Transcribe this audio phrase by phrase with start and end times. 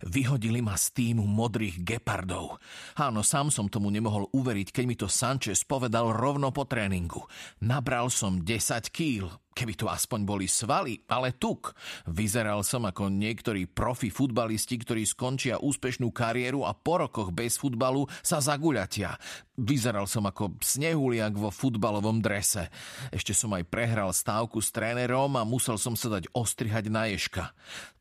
[0.00, 2.56] Vyhodili ma z týmu modrých gepardov.
[2.96, 7.28] Áno, sám som tomu nemohol uveriť, keď mi to Sanchez povedal rovno po tréningu.
[7.60, 11.76] Nabral som 10 kýl, keby tu aspoň boli svaly, ale tuk.
[12.08, 18.08] Vyzeral som ako niektorí profi futbalisti, ktorí skončia úspešnú kariéru a po rokoch bez futbalu
[18.24, 19.20] sa zaguľatia.
[19.60, 22.72] Vyzeral som ako snehuliak vo futbalovom drese.
[23.12, 27.52] Ešte som aj prehral stávku s trénerom a musel som sa dať ostrihať na ješka.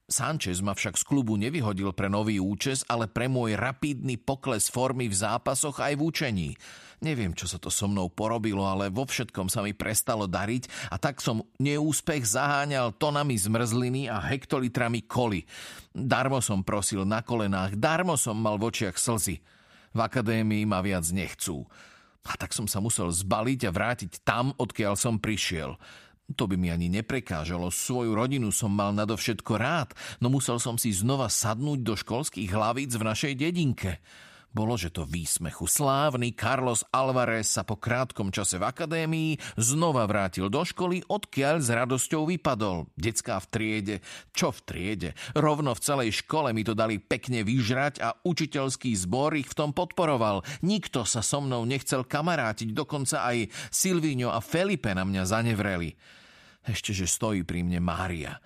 [0.10, 5.06] Sanchez ma však z klubu nevyhodil pre nový účes, ale pre môj rapidný pokles formy
[5.06, 6.50] v zápasoch aj v učení.
[7.00, 11.00] Neviem, čo sa to so mnou porobilo, ale vo všetkom sa mi prestalo dariť a
[11.00, 15.48] tak som neúspech zaháňal tonami zmrzliny a hektolitrami koli.
[15.96, 19.40] Darmo som prosil na kolenách, darmo som mal v očiach slzy.
[19.96, 21.64] V akadémii ma viac nechcú.
[22.28, 25.80] A tak som sa musel zbaliť a vrátiť tam, odkiaľ som prišiel.
[26.38, 27.74] To by mi ani neprekážalo.
[27.74, 32.94] Svoju rodinu som mal nadovšetko rád, no musel som si znova sadnúť do školských hlavíc
[32.94, 33.98] v našej dedinke.
[34.50, 35.70] Bolo, že to výsmechu.
[35.70, 41.70] Slávny Carlos Alvarez sa po krátkom čase v akadémii znova vrátil do školy, odkiaľ s
[41.70, 42.90] radosťou vypadol.
[42.98, 43.96] Decká v triede.
[44.34, 45.10] Čo v triede?
[45.38, 49.70] Rovno v celej škole mi to dali pekne vyžrať a učiteľský zbor ich v tom
[49.70, 50.42] podporoval.
[50.66, 55.94] Nikto sa so mnou nechcel kamarátiť, dokonca aj Silvino a Felipe na mňa zanevreli.
[56.68, 58.44] Ešte, že stojí pri mne Mária.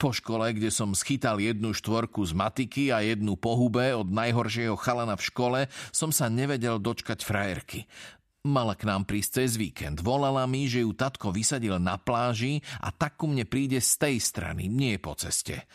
[0.00, 5.20] Po škole, kde som schytal jednu štvorku z matiky a jednu pohube od najhoršieho chalana
[5.20, 5.60] v škole,
[5.92, 7.84] som sa nevedel dočkať frajerky.
[8.42, 10.00] Mala k nám prísť cez víkend.
[10.00, 14.16] Volala mi, že ju tatko vysadil na pláži a tak ku mne príde z tej
[14.18, 15.68] strany, nie po ceste.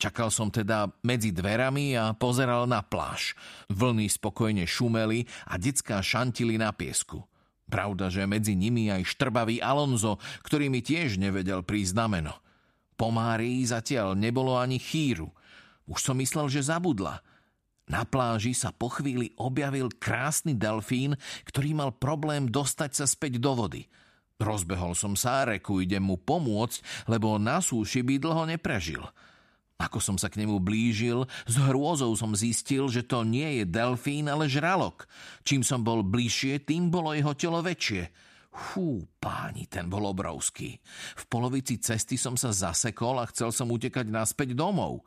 [0.00, 3.38] Čakal som teda medzi dverami a pozeral na pláž.
[3.68, 7.29] Vlny spokojne šumeli a detská šantili na piesku.
[7.70, 12.34] Pravda, že medzi nimi aj štrbavý Alonzo, ktorý mi tiež nevedel prísť na meno.
[12.98, 15.30] Po Márii zatiaľ nebolo ani chýru.
[15.86, 17.22] Už som myslel, že zabudla.
[17.86, 21.14] Na pláži sa po chvíli objavil krásny delfín,
[21.46, 23.86] ktorý mal problém dostať sa späť do vody.
[24.42, 29.06] Rozbehol som sa a reku, idem mu pomôcť, lebo na súši by dlho neprežil–
[29.80, 34.28] ako som sa k nemu blížil, s hrôzou som zistil, že to nie je delfín,
[34.28, 35.08] ale žralok.
[35.40, 38.12] Čím som bol bližšie, tým bolo jeho telo väčšie.
[38.50, 40.76] Fú, páni, ten bol obrovský.
[41.16, 45.00] V polovici cesty som sa zasekol a chcel som utekať naspäť domov.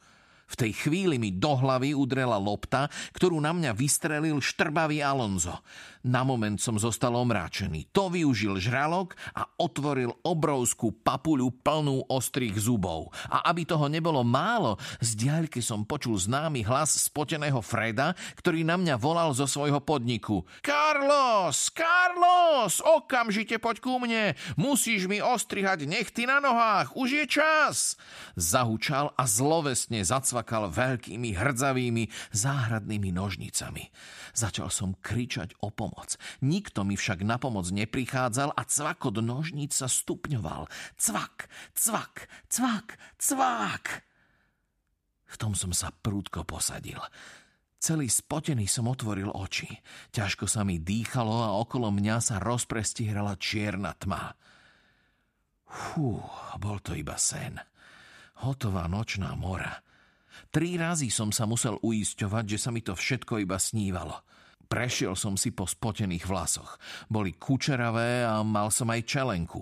[0.53, 2.86] V tej chvíli mi do hlavy udrela lopta,
[3.18, 5.58] ktorú na mňa vystrelil štrbavý Alonzo.
[6.06, 7.90] Na moment som zostal omráčený.
[7.96, 13.09] To využil žralok a otvoril obrovskú papuľu plnú ostrých zubov.
[13.31, 18.78] A aby toho nebolo málo, z diaľky som počul známy hlas spoteného Freda, ktorý na
[18.78, 20.44] mňa volal zo svojho podniku.
[20.84, 21.72] Carlos!
[21.72, 22.84] Carlos!
[22.84, 24.36] Okamžite poď ku mne!
[24.60, 27.00] Musíš mi ostrihať nechty na nohách!
[27.00, 27.96] Už je čas!
[28.36, 33.96] Zahučal a zlovesne zacvakal veľkými hrdzavými záhradnými nožnicami.
[34.36, 36.20] Začal som kričať o pomoc.
[36.44, 40.68] Nikto mi však na pomoc neprichádzal a cvakot nožníc sa stupňoval.
[41.00, 41.48] Cvak,
[41.80, 43.86] cvak, cvak, cvak.
[45.32, 47.00] V tom som sa prúdko posadil.
[47.84, 49.68] Celý spotený som otvoril oči.
[50.16, 54.32] Ťažko sa mi dýchalo a okolo mňa sa rozprestierala čierna tma.
[55.68, 56.16] Fú,
[56.64, 57.60] bol to iba sen.
[58.40, 59.84] Hotová nočná mora.
[60.48, 64.16] Tri razy som sa musel uisťovať, že sa mi to všetko iba snívalo.
[64.72, 66.80] Prešiel som si po spotených vlasoch.
[67.12, 69.60] Boli kučeravé a mal som aj čelenku.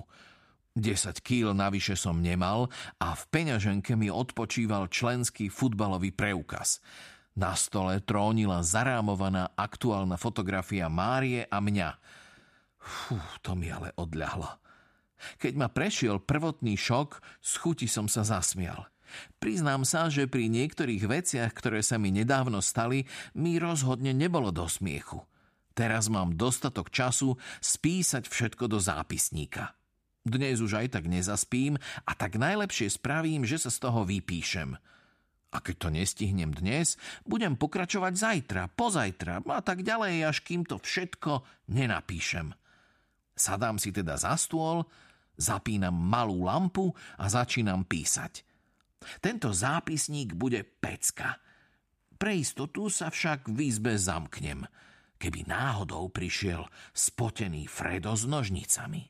[0.77, 2.69] 10 kýl navyše som nemal
[3.01, 6.85] a v peňaženke mi odpočíval členský futbalový preukaz.
[7.31, 11.89] Na stole trónila zarámovaná aktuálna fotografia Márie a mňa.
[12.81, 14.59] Fú, to mi ale odľahlo.
[15.37, 18.89] Keď ma prešiel prvotný šok, z chuti som sa zasmial.
[19.37, 23.05] Priznám sa, že pri niektorých veciach, ktoré sa mi nedávno stali,
[23.35, 25.23] mi rozhodne nebolo do smiechu.
[25.71, 29.75] Teraz mám dostatok času spísať všetko do zápisníka.
[30.21, 34.77] Dnes už aj tak nezaspím a tak najlepšie spravím, že sa z toho vypíšem.
[35.51, 36.95] A keď to nestihnem dnes,
[37.27, 41.43] budem pokračovať zajtra, pozajtra a tak ďalej, až kým to všetko
[41.75, 42.55] nenapíšem.
[43.35, 44.87] Sadám si teda za stôl,
[45.35, 48.41] zapínam malú lampu a začínam písať–
[49.21, 51.41] tento zápisník bude pecka.
[52.15, 54.65] Pre istotu sa však v izbe zamknem,
[55.17, 59.09] keby náhodou prišiel spotený Fredo s nožnicami.